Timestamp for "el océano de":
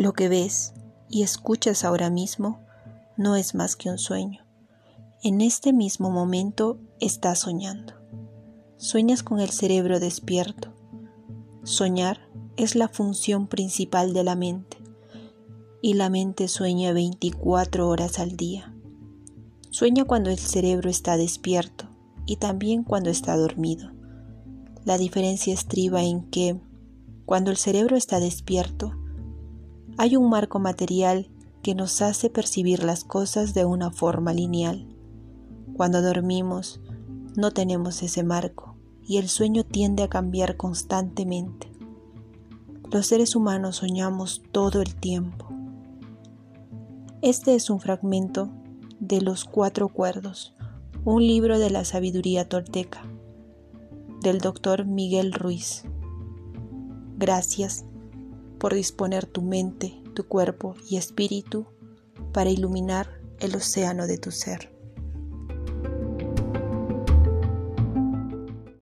63.40-64.18